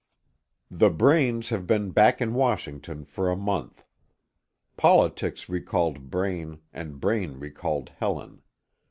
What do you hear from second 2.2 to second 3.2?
in Washington